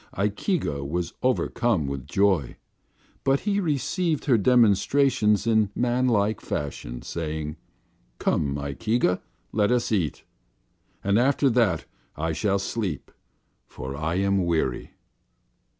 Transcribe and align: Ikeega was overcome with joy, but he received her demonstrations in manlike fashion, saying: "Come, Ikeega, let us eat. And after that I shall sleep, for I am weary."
Ikeega 0.17 0.83
was 0.83 1.13
overcome 1.21 1.85
with 1.85 2.07
joy, 2.07 2.55
but 3.23 3.41
he 3.41 3.59
received 3.59 4.25
her 4.25 4.35
demonstrations 4.35 5.45
in 5.45 5.69
manlike 5.75 6.41
fashion, 6.41 7.03
saying: 7.03 7.55
"Come, 8.17 8.55
Ikeega, 8.57 9.21
let 9.51 9.69
us 9.71 9.91
eat. 9.91 10.23
And 11.03 11.19
after 11.19 11.51
that 11.51 11.85
I 12.15 12.33
shall 12.33 12.57
sleep, 12.57 13.11
for 13.67 13.95
I 13.95 14.15
am 14.15 14.43
weary." 14.43 14.93